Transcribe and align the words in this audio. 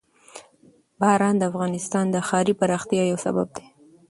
باران 0.99 1.35
د 1.37 1.43
افغانستان 1.51 2.05
د 2.11 2.15
ښاري 2.27 2.53
پراختیا 2.59 3.03
یو 3.05 3.17
سبب 3.25 3.47
دی. 3.55 3.65